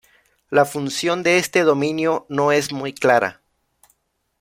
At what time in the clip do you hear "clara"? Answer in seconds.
2.91-3.39